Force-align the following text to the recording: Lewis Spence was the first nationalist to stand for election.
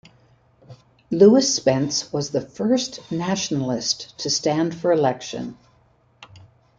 Lewis 1.11 1.53
Spence 1.55 2.11
was 2.11 2.31
the 2.31 2.41
first 2.41 3.11
nationalist 3.11 4.17
to 4.17 4.31
stand 4.31 4.73
for 4.73 4.91
election. 4.91 5.59